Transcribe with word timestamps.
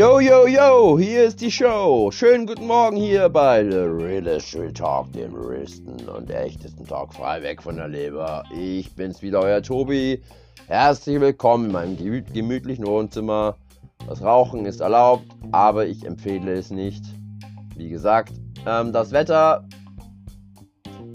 Yo, 0.00 0.18
yo, 0.18 0.46
yo, 0.46 0.98
hier 0.98 1.24
ist 1.24 1.42
die 1.42 1.50
Show. 1.50 2.10
Schönen 2.10 2.46
guten 2.46 2.66
Morgen 2.66 2.96
hier 2.96 3.28
bei 3.28 3.62
The 3.62 3.80
Real 3.80 4.72
Talk, 4.72 5.12
dem 5.12 5.34
realsten 5.34 6.08
und 6.08 6.30
echtesten 6.30 6.86
Talk 6.86 7.12
frei 7.12 7.42
weg 7.42 7.62
von 7.62 7.76
der 7.76 7.88
Leber. 7.88 8.44
Ich 8.50 8.94
bin's 8.94 9.20
wieder, 9.20 9.40
euer 9.40 9.60
Tobi. 9.60 10.22
Herzlich 10.68 11.20
willkommen 11.20 11.66
in 11.66 11.72
meinem 11.72 12.24
gemütlichen 12.32 12.86
Wohnzimmer. 12.86 13.56
Das 14.08 14.22
Rauchen 14.22 14.64
ist 14.64 14.80
erlaubt, 14.80 15.26
aber 15.52 15.86
ich 15.86 16.06
empfehle 16.06 16.54
es 16.54 16.70
nicht. 16.70 17.04
Wie 17.76 17.90
gesagt, 17.90 18.32
ähm, 18.66 18.94
das 18.94 19.12
Wetter 19.12 19.68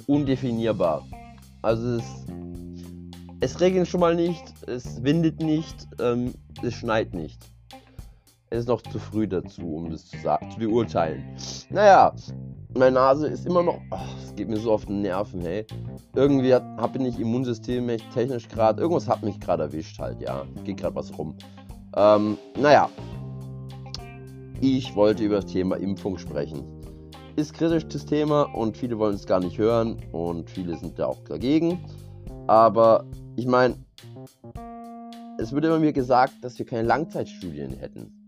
undefinierbar. 0.05 1.03
Also 1.63 1.95
es, 1.95 2.03
es 3.39 3.59
regnet 3.59 3.87
schon 3.87 4.01
mal 4.01 4.13
nicht, 4.13 4.43
es 4.67 5.01
windet 5.03 5.39
nicht, 5.39 5.87
ähm, 5.99 6.35
es 6.61 6.75
schneit 6.75 7.15
nicht. 7.15 7.54
Es 8.51 8.59
ist 8.59 8.67
noch 8.67 8.81
zu 8.83 8.99
früh 8.99 9.27
dazu, 9.27 9.75
um 9.75 9.89
das 9.89 10.05
zu, 10.05 10.17
zu 10.17 10.59
beurteilen. 10.59 11.23
Naja, 11.71 12.13
meine 12.77 12.91
Nase 12.91 13.27
ist 13.27 13.47
immer 13.47 13.63
noch. 13.63 13.79
Es 14.23 14.35
geht 14.35 14.49
mir 14.49 14.57
so 14.57 14.71
auf 14.71 14.85
den 14.85 15.01
Nerven, 15.01 15.41
hey. 15.41 15.65
Irgendwie 16.13 16.53
habe 16.53 17.07
ich 17.07 17.19
Immunsystem 17.19 17.87
technisch 18.13 18.47
gerade. 18.47 18.81
Irgendwas 18.81 19.07
hat 19.07 19.23
mich 19.23 19.39
gerade 19.39 19.63
erwischt, 19.63 19.97
halt, 19.97 20.21
ja. 20.21 20.45
Geht 20.63 20.77
gerade 20.77 20.95
was 20.95 21.17
rum. 21.17 21.35
Ähm, 21.95 22.37
naja. 22.59 22.87
Ich 24.61 24.95
wollte 24.95 25.23
über 25.23 25.37
das 25.37 25.47
Thema 25.47 25.77
Impfung 25.77 26.17
sprechen. 26.19 26.63
Ist 27.37 27.53
kritisch 27.55 27.87
das 27.87 28.05
Thema 28.05 28.43
und 28.53 28.77
viele 28.77 28.97
wollen 28.99 29.15
es 29.15 29.25
gar 29.25 29.39
nicht 29.39 29.57
hören 29.57 29.97
und 30.11 30.49
viele 30.49 30.77
sind 30.77 30.99
da 30.99 31.07
auch 31.07 31.23
dagegen. 31.23 31.83
Aber 32.47 33.05
ich 33.35 33.47
meine, 33.47 33.75
es 35.39 35.51
wird 35.51 35.65
immer 35.65 35.79
mir 35.79 35.93
gesagt, 35.93 36.33
dass 36.41 36.59
wir 36.59 36.65
keine 36.65 36.87
Langzeitstudien 36.87 37.73
hätten 37.73 38.24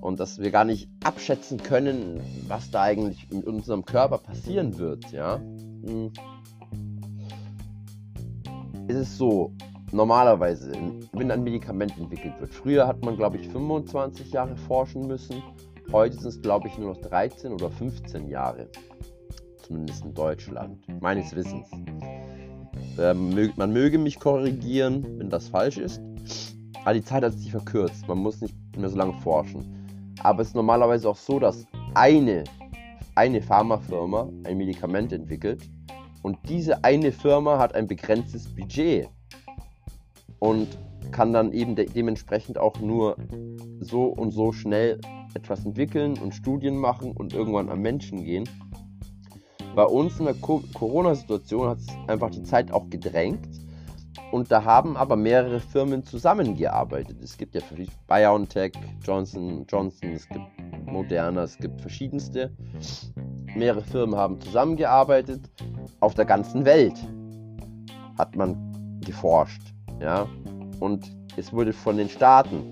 und 0.00 0.20
dass 0.20 0.38
wir 0.38 0.50
gar 0.50 0.64
nicht 0.64 0.88
abschätzen 1.04 1.62
können, 1.62 2.20
was 2.48 2.70
da 2.70 2.82
eigentlich 2.82 3.30
in 3.30 3.42
unserem 3.44 3.84
Körper 3.84 4.18
passieren 4.18 4.78
wird, 4.78 5.10
ja. 5.12 5.36
Hm. 5.38 6.12
Es 8.88 8.96
ist 8.96 9.18
so, 9.18 9.52
normalerweise, 9.92 10.72
wenn 11.12 11.30
ein 11.30 11.44
Medikament 11.44 11.96
entwickelt 11.98 12.34
wird. 12.40 12.52
Früher 12.52 12.86
hat 12.86 13.04
man, 13.04 13.16
glaube 13.16 13.36
ich, 13.36 13.48
25 13.48 14.32
Jahre 14.32 14.56
forschen 14.56 15.06
müssen. 15.06 15.42
Heute 15.92 16.16
sind 16.16 16.28
es, 16.28 16.42
glaube 16.42 16.68
ich, 16.68 16.78
nur 16.78 16.94
noch 16.94 17.00
13 17.00 17.52
oder 17.52 17.70
15 17.70 18.28
Jahre. 18.28 18.68
Zumindest 19.62 20.04
in 20.04 20.14
Deutschland, 20.14 20.78
meines 21.00 21.34
Wissens. 21.34 21.68
Ähm, 22.98 23.52
man 23.56 23.72
möge 23.72 23.98
mich 23.98 24.18
korrigieren, 24.18 25.18
wenn 25.18 25.30
das 25.30 25.48
falsch 25.48 25.78
ist. 25.78 26.00
Aber 26.84 26.94
die 26.94 27.04
Zeit 27.04 27.22
hat 27.22 27.34
sich 27.34 27.50
verkürzt. 27.50 28.08
Man 28.08 28.18
muss 28.18 28.40
nicht 28.40 28.54
mehr 28.76 28.88
so 28.88 28.96
lange 28.96 29.14
forschen. 29.20 29.79
Aber 30.22 30.42
es 30.42 30.48
ist 30.48 30.54
normalerweise 30.54 31.08
auch 31.08 31.16
so, 31.16 31.38
dass 31.38 31.66
eine, 31.94 32.44
eine 33.14 33.42
Pharmafirma 33.42 34.28
ein 34.44 34.58
Medikament 34.58 35.12
entwickelt 35.12 35.62
und 36.22 36.38
diese 36.48 36.84
eine 36.84 37.12
Firma 37.12 37.58
hat 37.58 37.74
ein 37.74 37.86
begrenztes 37.86 38.54
Budget 38.54 39.08
und 40.38 40.68
kann 41.10 41.32
dann 41.32 41.52
eben 41.52 41.74
de 41.74 41.86
dementsprechend 41.86 42.58
auch 42.58 42.78
nur 42.80 43.16
so 43.80 44.04
und 44.04 44.30
so 44.30 44.52
schnell 44.52 45.00
etwas 45.34 45.64
entwickeln 45.64 46.18
und 46.18 46.34
Studien 46.34 46.76
machen 46.76 47.12
und 47.12 47.32
irgendwann 47.32 47.68
am 47.68 47.80
Menschen 47.80 48.24
gehen. 48.24 48.48
Bei 49.74 49.84
uns 49.84 50.18
in 50.18 50.26
der 50.26 50.34
Corona-Situation 50.34 51.68
hat 51.68 51.78
es 51.78 51.86
einfach 52.08 52.30
die 52.30 52.42
Zeit 52.42 52.72
auch 52.72 52.90
gedrängt 52.90 53.59
und 54.32 54.50
da 54.50 54.64
haben 54.64 54.96
aber 54.96 55.16
mehrere 55.16 55.60
Firmen 55.60 56.04
zusammengearbeitet. 56.04 57.18
Es 57.22 57.36
gibt 57.36 57.54
ja 57.54 57.60
BioNTech, 58.06 58.72
Johnson 59.02 59.64
Johnson, 59.68 60.12
es 60.12 60.28
gibt 60.28 60.44
Moderna, 60.86 61.42
es 61.42 61.56
gibt 61.56 61.80
verschiedenste. 61.80 62.50
Mehrere 63.56 63.82
Firmen 63.82 64.16
haben 64.16 64.40
zusammengearbeitet. 64.40 65.50
Auf 66.00 66.14
der 66.14 66.24
ganzen 66.24 66.64
Welt 66.64 66.96
hat 68.18 68.36
man 68.36 69.00
geforscht. 69.04 69.62
Ja? 70.00 70.26
Und 70.78 71.10
es 71.36 71.52
wurde 71.52 71.72
von 71.72 71.96
den 71.96 72.08
Staaten 72.08 72.70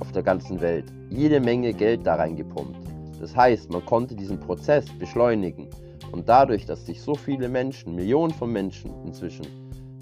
auf 0.00 0.12
der 0.12 0.22
ganzen 0.22 0.60
Welt 0.60 0.92
jede 1.10 1.40
Menge 1.40 1.72
Geld 1.72 2.06
da 2.06 2.16
reingepumpt. 2.16 2.78
Das 3.20 3.36
heißt, 3.36 3.70
man 3.70 3.84
konnte 3.84 4.14
diesen 4.14 4.40
Prozess 4.40 4.86
beschleunigen. 4.98 5.68
Und 6.12 6.28
dadurch, 6.28 6.66
dass 6.66 6.86
sich 6.86 7.00
so 7.00 7.14
viele 7.14 7.48
Menschen, 7.48 7.94
Millionen 7.94 8.32
von 8.32 8.50
Menschen 8.50 8.92
inzwischen 9.04 9.46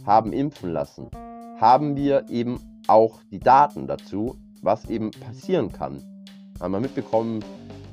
haben 0.09 0.33
impfen 0.33 0.73
lassen, 0.73 1.11
haben 1.61 1.95
wir 1.95 2.29
eben 2.31 2.59
auch 2.87 3.21
die 3.31 3.39
Daten 3.39 3.87
dazu, 3.87 4.37
was 4.63 4.89
eben 4.89 5.11
passieren 5.11 5.71
kann. 5.71 6.03
Haben 6.59 6.73
wir 6.73 6.81
mitbekommen, 6.81 7.45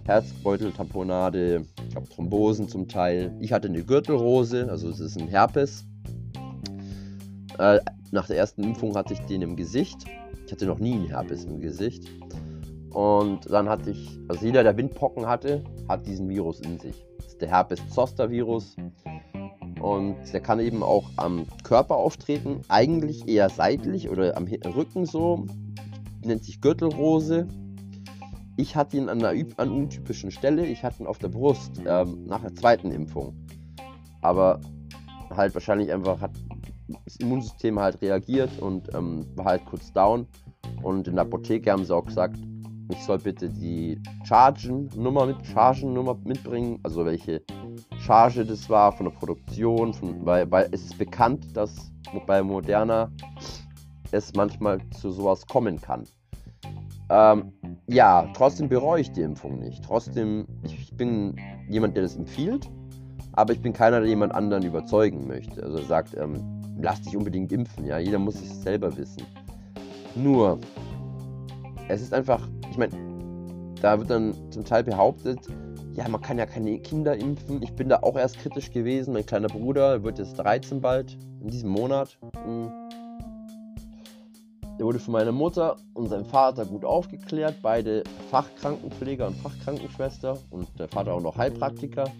Herzbeuteltamponade, 0.05 1.65
ich 1.83 1.89
glaube 1.89 2.07
Thrombosen 2.07 2.69
zum 2.69 2.87
Teil. 2.87 3.35
Ich 3.41 3.51
hatte 3.51 3.67
eine 3.67 3.83
Gürtelrose, 3.83 4.69
also 4.69 4.89
es 4.89 5.01
ist 5.01 5.19
ein 5.19 5.27
Herpes. 5.27 5.85
Äh, 7.59 7.79
nach 8.11 8.27
der 8.27 8.37
ersten 8.37 8.63
Impfung 8.63 8.95
hatte 8.95 9.13
ich 9.13 9.19
den 9.21 9.41
im 9.41 9.57
Gesicht. 9.57 10.05
Ich 10.45 10.51
hatte 10.53 10.67
noch 10.67 10.79
nie 10.79 10.93
einen 10.93 11.07
Herpes 11.07 11.43
im 11.43 11.59
Gesicht. 11.59 12.09
Und 12.91 13.51
dann 13.51 13.67
hatte 13.67 13.91
ich, 13.91 14.17
also 14.29 14.45
jeder, 14.45 14.63
der 14.63 14.77
Windpocken 14.77 15.25
hatte, 15.27 15.65
hat 15.89 16.07
diesen 16.07 16.29
Virus 16.29 16.61
in 16.61 16.79
sich. 16.79 16.95
Das 17.17 17.27
ist 17.27 17.41
der 17.41 17.49
Herpes-Zoster-Virus. 17.49 18.77
Und 19.79 20.15
der 20.31 20.39
kann 20.39 20.59
eben 20.59 20.83
auch 20.83 21.11
am 21.17 21.45
Körper 21.63 21.95
auftreten, 21.95 22.61
eigentlich 22.69 23.27
eher 23.27 23.49
seitlich 23.49 24.09
oder 24.09 24.35
am 24.37 24.45
Rücken 24.45 25.05
so. 25.05 25.45
Nennt 26.23 26.43
sich 26.43 26.61
Gürtelrose. 26.61 27.47
Ich 28.57 28.75
hatte 28.75 28.97
ihn 28.97 29.09
an 29.09 29.23
einer 29.23 29.71
untypischen 29.71 30.31
Stelle. 30.31 30.65
Ich 30.65 30.83
hatte 30.83 31.03
ihn 31.03 31.07
auf 31.07 31.17
der 31.17 31.27
Brust 31.27 31.81
ähm, 31.85 32.25
nach 32.25 32.41
der 32.41 32.55
zweiten 32.55 32.91
Impfung. 32.91 33.35
Aber 34.21 34.61
halt 35.29 35.53
wahrscheinlich 35.53 35.91
einfach 35.91 36.21
hat 36.21 36.31
das 37.05 37.17
Immunsystem 37.17 37.79
halt 37.79 38.01
reagiert 38.01 38.59
und 38.59 38.93
ähm, 38.93 39.25
war 39.35 39.45
halt 39.45 39.65
kurz 39.65 39.91
down. 39.91 40.27
Und 40.83 41.07
in 41.07 41.15
der 41.15 41.25
Apotheke 41.25 41.71
haben 41.71 41.83
sie 41.83 41.95
auch 41.95 42.05
gesagt, 42.05 42.37
ich 42.89 43.03
soll 43.03 43.17
bitte 43.17 43.49
die 43.49 43.99
Chargen-Nummer 44.25 45.25
mit, 45.25 45.45
Chargen 45.45 45.93
mitbringen, 46.23 46.79
also 46.83 47.05
welche 47.05 47.41
Charge 48.05 48.45
das 48.45 48.69
war 48.69 48.91
von 48.91 49.07
der 49.07 49.13
Produktion, 49.13 49.91
von, 49.91 50.23
weil, 50.23 50.49
weil 50.51 50.69
es 50.71 50.83
ist 50.83 50.97
bekannt, 50.99 51.57
dass 51.57 51.91
bei 52.27 52.43
Moderna 52.43 53.09
es 54.11 54.31
manchmal 54.35 54.79
zu 54.91 55.09
sowas 55.09 55.43
kommen 55.47 55.81
kann. 55.81 56.03
Ähm, 57.09 57.51
ja, 57.87 58.29
trotzdem 58.35 58.69
bereue 58.69 59.01
ich 59.01 59.11
die 59.11 59.21
Impfung 59.21 59.57
nicht. 59.57 59.83
Trotzdem, 59.83 60.45
ich, 60.63 60.95
bin 60.95 61.35
jemand, 61.67 61.95
der 61.95 62.03
das 62.03 62.15
empfiehlt, 62.15 62.69
aber 63.33 63.53
ich 63.53 63.61
bin 63.61 63.73
keiner, 63.73 63.99
der 64.01 64.09
jemand 64.09 64.35
anderen 64.35 64.63
überzeugen 64.63 65.25
möchte. 65.25 65.63
Also 65.63 65.81
sagt, 65.81 66.15
ähm, 66.15 66.61
lass 66.79 67.01
dich 67.01 67.17
unbedingt 67.17 67.51
impfen, 67.51 67.85
ja, 67.85 67.97
jeder 67.97 68.19
muss 68.19 68.35
es 68.35 68.61
selber 68.61 68.95
wissen. 68.97 69.23
Nur, 70.13 70.59
es 71.87 72.03
ist 72.03 72.13
einfach, 72.13 72.47
ich 72.69 72.77
meine, 72.77 72.93
da 73.81 73.97
wird 73.97 74.11
dann 74.11 74.35
zum 74.51 74.63
Teil 74.63 74.83
behauptet, 74.83 75.39
ja, 75.95 76.07
man 76.09 76.21
kann 76.21 76.37
ja 76.37 76.45
keine 76.45 76.77
Kinder 76.79 77.15
impfen. 77.15 77.61
Ich 77.63 77.73
bin 77.73 77.87
da 77.87 77.99
auch 78.01 78.17
erst 78.17 78.37
kritisch 78.39 78.71
gewesen. 78.71 79.13
Mein 79.13 79.25
kleiner 79.25 79.47
Bruder 79.47 80.03
wird 80.03 80.19
jetzt 80.19 80.35
13 80.35 80.81
bald, 80.81 81.17
in 81.41 81.47
diesem 81.47 81.69
Monat. 81.69 82.17
Hm. 82.43 82.69
Der 84.77 84.85
wurde 84.85 84.99
von 84.99 85.13
meiner 85.13 85.31
Mutter 85.31 85.77
und 85.93 86.09
seinem 86.09 86.25
Vater 86.25 86.65
gut 86.65 86.83
aufgeklärt. 86.83 87.55
Beide 87.61 88.03
Fachkrankenpfleger 88.29 89.27
und 89.27 89.37
Fachkrankenschwester 89.37 90.37
und 90.49 90.67
der 90.77 90.89
Vater 90.89 91.13
auch 91.13 91.21
noch 91.21 91.37
Heilpraktiker. 91.37 92.11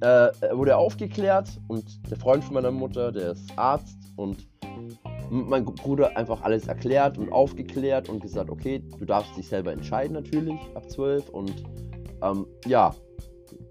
Äh, 0.00 0.30
er 0.40 0.56
wurde 0.56 0.78
aufgeklärt 0.78 1.60
und 1.68 1.84
der 2.10 2.16
Freund 2.16 2.42
von 2.42 2.54
meiner 2.54 2.70
Mutter, 2.70 3.12
der 3.12 3.32
ist 3.32 3.52
Arzt 3.58 3.98
und 4.16 4.48
mein 5.28 5.66
Bruder 5.66 6.16
einfach 6.16 6.40
alles 6.40 6.66
erklärt 6.66 7.18
und 7.18 7.30
aufgeklärt 7.30 8.08
und 8.08 8.20
gesagt, 8.20 8.48
okay, 8.48 8.82
du 8.98 9.04
darfst 9.04 9.36
dich 9.36 9.46
selber 9.46 9.70
entscheiden 9.70 10.14
natürlich 10.14 10.58
ab 10.74 10.90
12 10.90 11.28
und 11.28 11.62
ähm, 12.22 12.46
ja, 12.66 12.94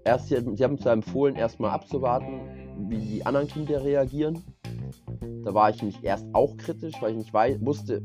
erst, 0.04 0.28
sie, 0.28 0.36
haben 0.36 0.78
zwar 0.78 0.92
empfohlen, 0.92 1.36
erstmal 1.36 1.70
abzuwarten, 1.70 2.40
wie 2.88 2.98
die 2.98 3.26
anderen 3.26 3.48
Kinder 3.48 3.82
reagieren. 3.84 4.42
Da 5.44 5.54
war 5.54 5.70
ich 5.70 5.82
nicht 5.82 6.02
erst 6.02 6.26
auch 6.32 6.56
kritisch, 6.56 6.94
weil 7.00 7.12
ich 7.12 7.18
nicht 7.18 7.32
weiß, 7.32 7.64
wusste, 7.64 8.02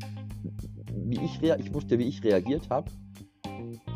wie 0.94 1.20
ich, 1.20 1.42
ich 1.42 1.74
wusste, 1.74 2.00
wie 2.00 2.08
ich 2.08 2.24
reagiert 2.24 2.70
habe. 2.70 2.90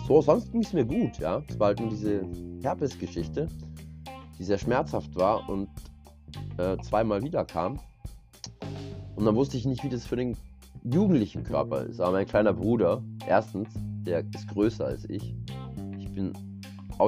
So, 0.07 0.22
sonst 0.22 0.51
ging 0.51 0.62
es 0.62 0.74
mir 0.74 0.86
gut, 0.86 1.19
ja. 1.19 1.44
Es 1.48 1.60
war 1.60 1.68
halt 1.68 1.80
nur 1.80 1.90
diese 1.90 2.22
Herpes-Geschichte, 2.62 3.48
die 4.38 4.44
sehr 4.44 4.57
schmerzhaft 4.57 5.16
war 5.16 5.48
und 5.50 5.69
äh, 6.57 6.78
zweimal 6.81 7.22
wiederkam. 7.24 7.80
Und 9.16 9.25
dann 9.25 9.36
wusste 9.36 9.57
ich 9.57 9.66
nicht, 9.66 9.84
wie 9.84 9.90
das 9.90 10.06
für 10.06 10.16
den 10.16 10.36
jugendlichen 10.84 11.44
Körper 11.44 11.84
ist. 11.84 12.00
Aber 12.00 12.13
mein 12.13 12.25
kleiner 12.25 12.54
Bruder, 12.54 13.04
erstens, 13.28 13.69
der 14.06 14.19
ist 14.34 14.48
größer 14.48 14.86
als 14.86 15.07
ich 15.10 15.36
bin 16.19 16.33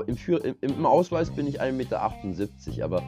im, 0.08 0.16
im, 0.38 0.56
im 0.62 0.86
Ausweis 0.86 1.32
bin 1.32 1.48
ich 1.48 1.62
1,78 1.62 1.72
Meter, 1.74 2.84
aber 2.84 3.04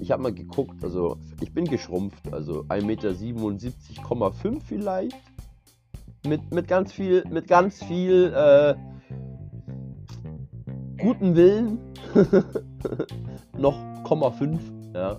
ich 0.00 0.10
habe 0.10 0.22
mal 0.22 0.32
geguckt, 0.32 0.82
also 0.82 1.18
ich 1.40 1.52
bin 1.52 1.66
geschrumpft, 1.66 2.32
also 2.32 2.62
1,77,5 2.68 2.82
Meter 2.84 4.60
vielleicht. 4.66 5.16
mit, 6.26 6.52
mit 6.52 6.68
ganz 6.68 6.92
viel, 6.92 7.24
mit 7.30 7.46
ganz 7.48 7.82
viel 7.84 8.32
äh, 8.34 8.74
guten 11.00 11.36
Willen 11.36 11.78
noch 13.58 13.76
0,5, 14.04 14.58
ja. 14.94 15.18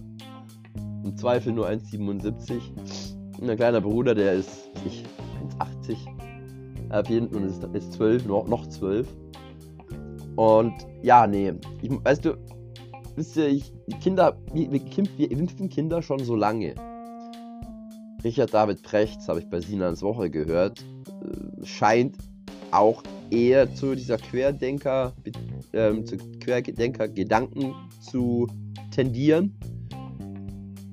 Im 1.03 1.17
Zweifel 1.17 1.53
nur 1.53 1.67
1,77. 1.67 2.61
Ein 3.41 3.55
kleiner 3.57 3.81
Bruder, 3.81 4.15
der 4.15 4.33
ist, 4.33 4.69
ich, 4.85 5.03
1,80. 5.59 5.97
Auf 6.89 7.09
jeden 7.09 7.29
Fall 7.29 7.43
ist, 7.43 7.63
ist 7.73 7.93
12, 7.93 8.25
noch, 8.25 8.47
noch 8.47 8.67
12. 8.67 9.07
Und 10.35 10.73
ja, 11.01 11.27
nee, 11.27 11.53
ich, 11.81 11.91
weißt 11.91 12.25
du, 12.25 12.37
wisst 13.15 13.37
ihr, 13.37 13.47
ich, 13.47 13.71
die 13.87 13.97
Kinder, 13.97 14.37
wir, 14.53 14.71
wir, 14.71 15.31
impfen 15.31 15.69
Kinder 15.69 16.01
schon 16.01 16.19
so 16.19 16.35
lange. 16.35 16.75
Richard 18.23 18.53
David 18.53 18.81
Prechts, 18.83 19.27
habe 19.27 19.39
ich 19.39 19.49
bei 19.49 19.59
Sinans 19.59 20.01
Woche 20.01 20.29
gehört, 20.29 20.83
äh, 21.07 21.65
scheint 21.65 22.17
auch 22.71 23.03
eher 23.29 23.73
zu 23.73 23.95
dieser 23.95 24.17
Querdenker, 24.17 25.13
ähm, 25.73 26.05
zu 26.05 26.17
Querdenker-Gedanken 26.17 27.73
zu 27.99 28.47
tendieren. 28.91 29.55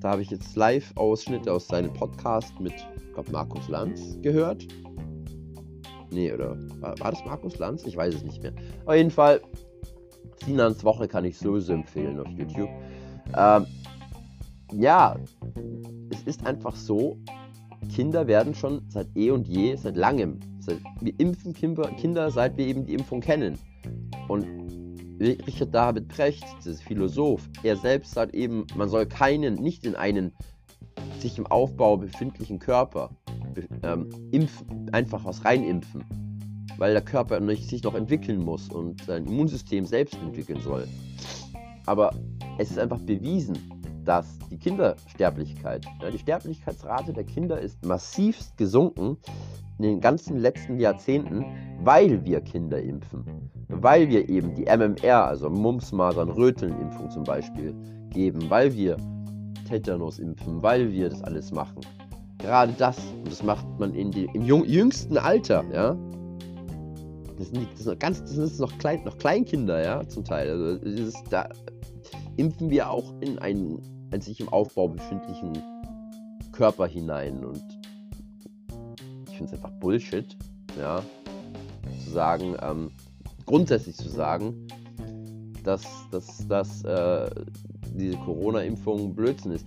Da 0.01 0.13
habe 0.13 0.23
ich 0.23 0.31
jetzt 0.31 0.57
Live-Ausschnitte 0.57 1.53
aus 1.53 1.69
seinem 1.69 1.93
Podcast 1.93 2.59
mit, 2.59 2.73
ich 2.97 3.13
glaube, 3.13 3.31
Markus 3.31 3.69
Lanz 3.69 4.19
gehört. 4.23 4.67
Nee, 6.11 6.33
oder 6.33 6.57
war, 6.81 6.99
war, 6.99 7.11
das 7.13 7.25
Markus 7.25 7.59
Lanz? 7.59 7.85
Ich 7.85 7.97
weiß 7.97 8.15
es 8.15 8.23
nicht 8.23 8.43
mehr. 8.43 8.53
Auf 8.87 8.95
jeden 8.95 9.11
Fall, 9.11 9.41
Sinans 10.45 10.83
Woche 10.85 11.07
kann 11.07 11.25
ich 11.25 11.39
sowieso 11.39 11.73
empfehlen 11.73 12.19
auf 12.19 12.29
YouTube. 12.29 12.71
Ähm, 13.37 13.67
ja, 14.73 15.17
es 16.11 16.23
ist 16.23 16.47
einfach 16.47 16.75
so, 16.75 17.17
Kinder 17.95 18.27
werden 18.27 18.55
schon 18.55 18.83
seit 18.89 19.09
eh 19.17 19.31
und 19.31 19.49
je, 19.49 19.77
seit 19.77 19.97
langem, 19.97 20.39
seit, 20.61 20.79
wir 21.01 21.19
impfen 21.19 21.53
Kinder, 21.53 22.31
seit 22.31 22.57
wir 22.57 22.67
eben 22.67 22.87
die 22.87 22.95
Impfung 22.95 23.21
kennen. 23.21 23.59
Und 24.29 24.47
Richard 25.21 25.75
David 25.75 26.09
Precht, 26.09 26.45
das 26.65 26.81
Philosoph, 26.81 27.49
er 27.63 27.77
selbst 27.77 28.13
sagt 28.13 28.35
eben, 28.35 28.67
man 28.75 28.89
soll 28.89 29.07
keinen, 29.07 29.55
nicht 29.57 29.85
in 29.85 29.95
einen 29.95 30.33
sich 31.19 31.37
im 31.39 31.47
Aufbau 31.47 31.99
befindlichen 31.99 32.59
Körper 32.59 33.11
ähm, 33.83 34.09
impfen, 34.31 34.91
einfach 34.93 35.25
was 35.25 35.45
reinimpfen, 35.45 36.05
weil 36.79 36.93
der 36.93 37.03
Körper 37.03 37.41
sich 37.57 37.83
noch 37.83 37.95
entwickeln 37.95 38.41
muss 38.41 38.69
und 38.69 39.03
sein 39.05 39.27
Immunsystem 39.27 39.85
selbst 39.85 40.15
entwickeln 40.15 40.61
soll. 40.61 40.87
Aber 41.87 42.13
es 42.59 42.71
ist 42.71 42.79
einfach 42.79 43.01
bewiesen, 43.01 43.59
dass 44.05 44.39
die 44.51 44.59
Kindersterblichkeit, 44.59 45.85
ja, 46.03 46.11
die 46.11 46.19
Sterblichkeitsrate 46.19 47.13
der 47.13 47.25
Kinder 47.25 47.61
ist 47.61 47.85
massivst 47.85 48.57
gesunken 48.57 49.17
in 49.79 49.85
den 49.85 50.01
ganzen 50.01 50.39
letzten 50.39 50.79
Jahrzehnten, 50.79 51.45
weil 51.83 52.25
wir 52.25 52.41
Kinder 52.41 52.83
impfen. 52.83 53.51
Weil 53.69 54.09
wir 54.09 54.29
eben 54.29 54.55
die 54.55 54.65
MMR, 54.65 55.27
also 55.27 55.49
Mumps, 55.49 55.93
Masern, 55.93 56.29
Röteln-Impfung 56.29 57.11
zum 57.11 57.25
Beispiel, 57.25 57.75
geben, 58.11 58.51
weil 58.51 58.75
wir 58.75 58.97
Tetanus 59.67 60.19
impfen, 60.19 60.63
weil 60.63 60.91
wir 60.93 61.09
das 61.09 61.23
alles 61.23 61.53
machen. 61.53 61.81
Gerade 62.43 62.73
das, 62.79 62.99
und 62.99 63.31
das 63.31 63.43
macht 63.43 63.67
man 63.79 63.95
in 63.95 64.11
die, 64.11 64.29
im 64.33 64.45
jüngsten 64.45 65.19
Alter, 65.19 65.65
ja. 65.73 65.97
Das 67.39 67.49
sind, 67.49 67.69
das 67.75 67.85
sind 67.85 68.01
ganz, 68.01 68.21
das 68.21 68.31
sind 68.31 68.59
noch, 68.61 68.79
Klein, 68.79 69.03
noch 69.05 69.17
Kleinkinder, 69.19 69.83
ja, 69.83 70.07
zum 70.09 70.25
Teil. 70.25 70.51
Also 70.51 70.79
dieses, 70.85 71.15
da 71.31 71.49
impfen 72.37 72.71
wir 72.71 72.91
auch 72.91 73.13
in 73.21 73.39
einen, 73.39 73.81
einen 74.11 74.23
sich 74.23 74.41
im 74.41 74.49
Aufbau 74.49 74.89
befindlichen 74.89 75.53
Körper 76.53 76.87
hinein. 76.87 77.45
Und 77.45 77.65
ich 79.29 79.37
finde 79.37 79.53
es 79.53 79.53
einfach 79.53 79.73
Bullshit, 79.81 80.37
ja, 80.79 81.03
zu 82.05 82.11
sagen, 82.11 82.57
ähm, 82.63 82.91
grundsätzlich 83.47 83.97
zu 83.97 84.09
sagen, 84.09 84.67
dass, 85.65 85.85
dass, 86.11 86.47
dass 86.49 86.85
äh, 86.85 87.31
diese 87.95 88.17
Corona-Impfung 88.19 89.15
Blödsinn 89.15 89.53
ist. 89.53 89.67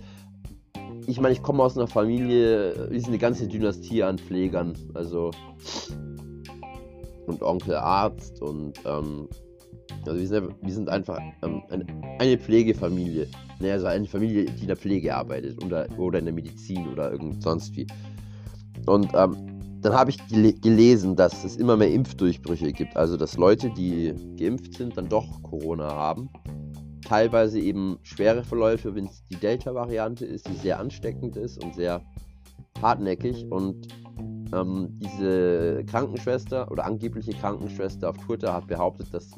Ich 1.06 1.20
meine, 1.20 1.34
ich 1.34 1.42
komme 1.42 1.62
aus 1.62 1.76
einer 1.76 1.86
Familie, 1.86 2.88
wir 2.90 3.00
sind 3.00 3.10
eine 3.10 3.18
ganze 3.18 3.46
Dynastie 3.46 4.02
an 4.02 4.18
Pflegern, 4.18 4.74
also 4.94 5.30
und 7.26 7.42
Onkel 7.42 7.76
Arzt 7.76 8.40
und 8.42 8.78
ähm, 8.84 9.28
also 10.06 10.18
wir 10.18 10.28
sind, 10.28 10.54
wir 10.60 10.72
sind 10.72 10.88
einfach 10.88 11.18
ähm, 11.42 11.62
eine, 12.18 12.38
Pflegefamilie. 12.38 13.26
Ne, 13.60 13.72
also 13.72 13.86
eine 13.86 14.06
Familie, 14.06 14.44
die 14.44 14.62
in 14.62 14.66
der 14.66 14.76
Pflege 14.76 15.14
arbeitet 15.14 15.62
oder, 15.64 15.86
oder 15.98 16.18
in 16.18 16.26
der 16.26 16.34
Medizin 16.34 16.88
oder 16.88 17.12
irgend 17.12 17.42
sonst 17.42 17.74
wie. 17.76 17.86
Und 18.86 19.08
ähm, 19.14 19.36
dann 19.80 19.92
habe 19.94 20.10
ich 20.10 20.26
gel 20.28 20.52
gelesen, 20.60 21.16
dass 21.16 21.44
es 21.44 21.56
immer 21.56 21.76
mehr 21.76 21.90
Impfdurchbrüche 21.90 22.72
gibt. 22.72 22.96
Also 22.96 23.16
dass 23.16 23.36
Leute, 23.36 23.70
die 23.70 24.14
geimpft 24.38 24.74
sind, 24.74 24.96
dann 24.96 25.08
doch 25.08 25.42
Corona 25.42 25.90
haben. 25.90 26.28
Teilweise 27.04 27.60
eben 27.60 27.98
schwere 28.02 28.44
Verläufe, 28.44 28.94
wenn 28.94 29.06
es 29.06 29.22
die 29.30 29.36
Delta-Variante 29.36 30.24
ist, 30.24 30.48
die 30.48 30.54
sehr 30.54 30.80
ansteckend 30.80 31.36
ist 31.36 31.62
und 31.62 31.74
sehr 31.74 32.00
hartnäckig. 32.80 33.44
Und 33.50 33.88
ähm, 34.52 34.98
diese 35.00 35.84
Krankenschwester 35.86 36.70
oder 36.70 36.86
angebliche 36.86 37.32
Krankenschwester 37.32 38.10
auf 38.10 38.18
Twitter 38.18 38.54
hat 38.54 38.66
behauptet, 38.66 39.12
dass 39.12 39.30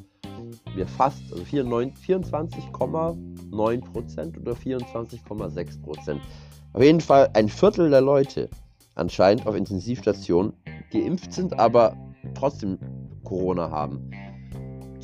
wir 0.75 0.87
fast, 0.87 1.21
also 1.31 1.43
24,9% 1.43 4.39
oder 4.39 4.53
24,6%. 4.53 6.19
Auf 6.73 6.83
jeden 6.83 7.01
Fall 7.01 7.29
ein 7.33 7.49
Viertel 7.49 7.89
der 7.89 8.01
Leute 8.01 8.49
anscheinend 8.95 9.47
auf 9.47 9.55
Intensivstationen 9.55 10.53
geimpft 10.91 11.33
sind, 11.33 11.59
aber 11.59 11.95
trotzdem 12.35 12.77
Corona 13.23 13.69
haben. 13.69 14.11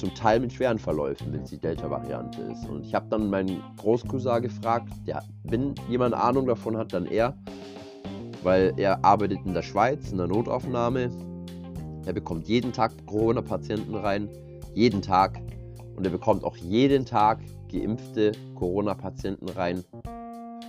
Zum 0.03 0.13
Teil 0.15 0.41
mit 0.41 0.51
schweren 0.51 0.79
Verläufen, 0.79 1.31
wenn 1.31 1.44
es 1.44 1.50
die 1.51 1.57
Delta-Variante 1.57 2.41
ist. 2.41 2.67
Und 2.67 2.85
ich 2.85 2.94
habe 2.94 3.05
dann 3.09 3.29
meinen 3.29 3.63
Großcousin 3.77 4.41
gefragt, 4.41 4.89
der, 5.07 5.23
wenn 5.45 5.75
jemand 5.88 6.13
Ahnung 6.13 6.45
davon 6.45 6.75
hat, 6.75 6.91
dann 6.91 7.05
er, 7.05 7.38
weil 8.44 8.73
er 8.75 9.05
arbeitet 9.05 9.39
in 9.45 9.53
der 9.53 9.61
Schweiz 9.61 10.11
in 10.11 10.17
der 10.17 10.27
Notaufnahme. 10.27 11.09
Er 12.05 12.11
bekommt 12.11 12.50
jeden 12.50 12.73
Tag 12.73 12.91
Corona-Patienten 13.05 13.95
rein, 13.95 14.27
jeden 14.73 15.01
Tag. 15.01 15.41
Und 15.95 16.03
er 16.03 16.11
bekommt 16.11 16.44
auch 16.44 16.57
jeden 16.57 17.05
Tag 17.05 17.39
geimpfte 17.71 18.33
Corona-Patienten 18.55 19.47
rein. 19.47 19.85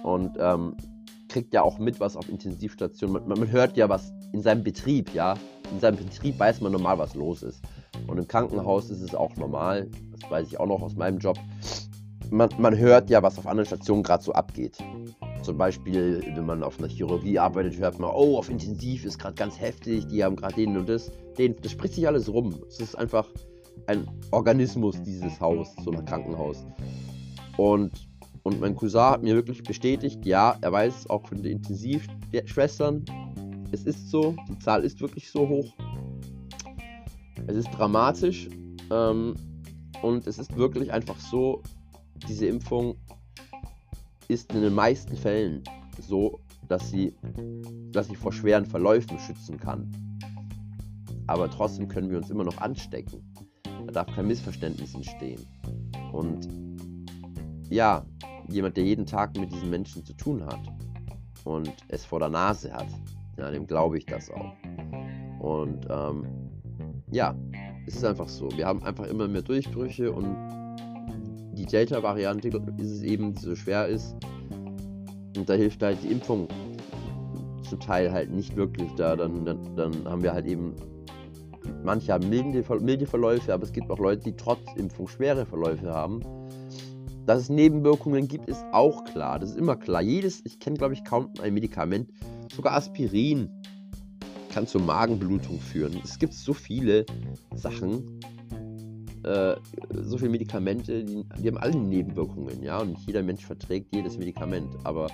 Und 0.05 0.37
ähm, 0.39 0.77
kriegt 1.35 1.53
ja 1.53 1.63
auch 1.63 1.79
mit, 1.79 1.99
was 1.99 2.17
auf 2.17 2.29
Intensivstationen. 2.29 3.27
Man, 3.27 3.41
man, 3.41 3.51
hört 3.51 3.77
ja, 3.77 3.89
was 3.89 4.13
in 4.33 4.41
seinem 4.41 4.63
Betrieb, 4.63 5.13
ja. 5.15 5.35
In 5.73 5.81
seinem 5.81 5.97
Betrieb 5.97 6.39
weiß 6.39 6.61
man 6.61 6.71
normal, 6.71 6.97
was 6.99 7.17
los 7.17 7.43
ist. 7.43 7.61
Und 8.07 8.19
im 8.19 8.29
Krankenhaus 8.29 8.89
ist 8.89 9.03
es 9.03 9.17
auch 9.17 9.35
normal. 9.35 9.91
Das 10.13 10.31
weiß 10.31 10.47
ich 10.47 10.61
auch 10.61 10.69
noch 10.69 10.81
aus 10.81 10.95
meinem 10.95 11.19
Job. 11.19 11.37
Man, 12.31 12.51
man 12.59 12.79
hört 12.79 13.11
ja, 13.11 13.21
was 13.21 13.37
auf 13.37 13.49
anderen 13.49 13.67
Stationen 13.67 14.05
gerade 14.05 14.23
so 14.23 14.33
abgeht. 14.33 14.79
Zum 15.43 15.59
Beispiel, 15.59 16.23
wenn 16.37 16.47
man 16.47 16.63
auf 16.63 16.79
einer 16.79 16.89
Chirurgie 16.89 17.37
arbeitet, 17.37 17.79
hört 17.79 17.99
man, 17.99 18.11
oh, 18.15 18.39
auf 18.39 18.49
Intensiv 18.49 19.05
ist 19.05 19.19
gerade 19.19 19.35
ganz 19.35 19.59
heftig, 19.61 20.07
die 20.07 20.23
haben 20.23 20.37
gerade 20.37 20.55
den 20.55 20.77
und 20.77 20.89
das. 20.89 21.11
Den, 21.37 21.57
das 21.61 21.73
spricht 21.73 21.95
sich 21.95 22.07
alles 22.07 22.33
rum. 22.33 22.55
Es 22.69 22.79
ist 22.79 22.95
einfach 22.95 23.27
ein 23.89 24.07
Organismus, 24.31 25.03
dieses 25.03 25.41
Haus, 25.41 25.75
so 25.85 25.91
ein 25.91 26.05
Krankenhaus. 26.05 26.65
Und, 27.57 28.09
und 28.45 28.61
mein 28.61 28.77
Cousin 28.77 29.01
hat 29.01 29.23
mir 29.23 29.35
wirklich 29.35 29.63
bestätigt, 29.63 30.25
ja, 30.25 30.57
er 30.61 30.71
weiß 30.71 30.99
es 31.01 31.11
auch 31.11 31.27
von 31.27 31.43
den 31.43 31.53
Intensivschwestern. 31.53 33.05
Es 33.73 33.85
ist 33.85 34.11
so, 34.11 34.37
die 34.49 34.59
Zahl 34.59 34.85
ist 34.85 35.01
wirklich 35.01 35.31
so 35.31 35.49
hoch. 35.49 35.73
Es 37.47 37.57
ist 37.57 37.71
dramatisch. 37.71 38.49
Ähm, 38.91 39.35
und 40.03 40.27
es 40.27 40.39
ist 40.39 40.55
wirklich 40.57 40.93
einfach 40.93 41.19
so, 41.19 41.63
diese 42.29 42.47
Impfung 42.47 42.97
ist 44.29 44.53
in 44.53 44.61
den 44.61 44.75
meisten 44.75 45.17
Fällen 45.17 45.65
so, 45.99 46.39
dass 46.69 46.91
sie, 46.91 47.15
dass 47.93 48.09
sie 48.09 48.17
vor 48.17 48.33
schweren 48.33 48.67
Verläufen 48.67 49.19
schützen 49.19 49.59
kann. 49.59 49.91
Aber 51.27 51.51
trotzdem 51.51 51.89
können 51.89 52.11
wir 52.11 52.19
uns 52.19 52.29
immer 52.29 52.45
noch 52.45 52.59
anstecken. 52.59 53.25
Da 53.87 54.05
darf 54.05 54.15
kein 54.15 54.27
Missverständnis 54.27 54.95
entstehen. 54.95 55.41
Und 56.13 56.47
ja, 57.71 58.05
jemand, 58.49 58.77
der 58.77 58.85
jeden 58.85 59.07
Tag 59.07 59.37
mit 59.39 59.53
diesen 59.53 59.71
Menschen 59.71 60.05
zu 60.05 60.13
tun 60.15 60.45
hat 60.45 60.61
und 61.45 61.73
es 61.89 62.05
vor 62.05 62.19
der 62.19 62.29
Nase 62.29 62.73
hat, 62.73 62.89
ja, 63.39 63.51
dem 63.51 63.67
glaube 63.67 63.99
ich 63.99 64.07
das 64.07 64.31
auch. 64.31 64.53
Und 65.41 65.87
ähm, 65.91 66.27
ja, 67.11 67.35
es 67.87 67.97
ist 67.97 68.05
einfach 68.05 68.29
so. 68.29 68.49
Wir 68.57 68.67
haben 68.67 68.83
einfach 68.83 69.07
immer 69.07 69.29
mehr 69.29 69.43
Durchbrüche 69.43 70.11
und 70.11 70.37
die 71.55 71.67
Delta-Variante 71.67 72.49
ist 72.49 72.91
es 72.91 73.03
eben, 73.03 73.35
die 73.35 73.41
so 73.41 73.55
schwer 73.55 73.87
ist. 73.87 74.17
Und 75.37 75.49
da 75.49 75.55
hilft 75.55 75.83
halt 75.83 76.03
die 76.03 76.09
Impfung 76.09 76.49
zum 77.69 77.81
Teil 77.81 78.13
halt 78.13 78.31
nicht 78.31 78.57
wirklich 78.57 78.91
da. 78.95 79.17
Dann, 79.17 79.45
dann, 79.45 79.77
dann 79.77 80.05
haben 80.05 80.23
wir 80.23 80.33
halt 80.33 80.47
eben 80.47 80.75
manche 81.85 82.13
haben 82.13 82.29
milde, 82.29 82.65
milde 82.81 83.07
Verläufe, 83.07 83.53
aber 83.53 83.65
es 83.65 83.73
gibt 83.73 83.91
auch 83.91 83.99
Leute, 83.99 84.25
die 84.25 84.37
trotz 84.37 84.61
Impfung 84.77 85.09
schwere 85.09 85.47
Verläufe 85.47 85.93
haben. 85.93 86.21
Dass 87.27 87.43
es 87.43 87.49
Nebenwirkungen 87.49 88.29
gibt, 88.29 88.49
ist 88.49 88.65
auch 88.73 89.05
klar. 89.05 89.39
Das 89.39 89.51
ist 89.51 89.59
immer 89.59 89.77
klar. 89.77 90.03
Jedes, 90.03 90.43
ich 90.45 90.59
kenne 90.59 90.77
glaube 90.77 90.95
ich 90.95 91.05
kaum 91.05 91.31
ein 91.43 91.55
Medikament, 91.55 92.11
sogar 92.55 92.75
Aspirin 92.75 93.51
kann 94.51 94.67
zur 94.67 94.83
Magenblutung 94.83 95.59
führen. 95.59 96.01
Es 96.05 96.19
gibt 96.19 96.33
so 96.33 96.53
viele 96.53 97.05
Sachen, 97.57 98.21
äh, 99.25 99.57
so 100.03 100.17
viele 100.17 100.31
Medikamente, 100.31 101.03
die, 101.05 101.25
die, 101.41 101.49
haben 101.49 101.59
alle 101.59 101.77
Nebenwirkungen, 101.77 102.63
ja, 102.63 102.79
und 102.79 102.91
nicht 102.91 103.07
jeder 103.07 103.23
Mensch 103.23 103.45
verträgt 103.45 103.93
jedes 103.93 104.17
Medikament, 104.17 104.69
aber 104.85 105.09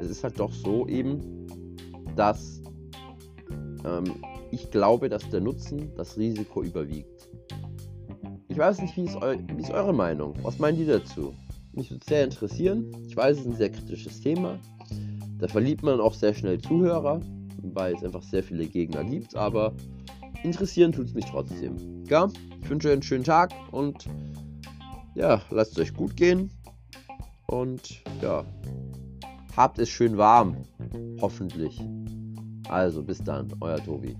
es 0.00 0.08
ist 0.08 0.24
halt 0.24 0.40
doch 0.40 0.52
so 0.52 0.86
eben, 0.86 1.20
dass 2.16 2.62
ähm, 3.84 4.14
ich 4.50 4.70
glaube, 4.70 5.10
dass 5.10 5.28
der 5.28 5.40
Nutzen 5.40 5.92
das 5.96 6.16
Risiko 6.16 6.62
überwiegt. 6.62 7.28
Ich 8.48 8.56
weiß 8.56 8.80
nicht, 8.80 8.96
wie 8.96 9.04
ist, 9.04 9.16
eu 9.16 9.36
wie 9.54 9.62
ist 9.62 9.70
eure 9.70 9.92
Meinung? 9.92 10.34
Was 10.42 10.58
meint 10.58 10.78
ihr 10.78 10.86
dazu? 10.86 11.34
Mich 11.76 11.90
würde 11.90 12.04
sehr 12.08 12.24
interessieren. 12.24 12.90
Ich 13.06 13.16
weiß, 13.16 13.36
es 13.36 13.42
ist 13.42 13.50
ein 13.52 13.56
sehr 13.56 13.70
kritisches 13.70 14.20
Thema. 14.22 14.58
Da 15.38 15.46
verliebt 15.46 15.82
man 15.82 16.00
auch 16.00 16.14
sehr 16.14 16.32
schnell 16.32 16.58
Zuhörer, 16.58 17.20
weil 17.62 17.94
es 17.94 18.02
einfach 18.02 18.22
sehr 18.22 18.42
viele 18.42 18.66
Gegner 18.66 19.04
gibt, 19.04 19.36
aber 19.36 19.74
interessieren 20.42 20.92
tut 20.92 21.08
es 21.08 21.14
mich 21.14 21.26
trotzdem. 21.26 22.04
Ja, 22.08 22.28
ich 22.62 22.70
wünsche 22.70 22.88
euch 22.88 22.94
einen 22.94 23.02
schönen 23.02 23.24
Tag 23.24 23.52
und 23.72 24.08
ja, 25.14 25.42
lasst 25.50 25.72
es 25.72 25.78
euch 25.78 25.94
gut 25.94 26.16
gehen 26.16 26.50
und 27.46 28.02
ja, 28.22 28.42
habt 29.54 29.78
es 29.78 29.90
schön 29.90 30.16
warm, 30.16 30.56
hoffentlich. 31.20 31.78
Also 32.68 33.02
bis 33.02 33.18
dann, 33.18 33.48
euer 33.60 33.84
Tobi. 33.84 34.16